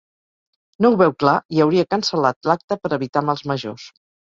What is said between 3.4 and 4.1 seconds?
majors.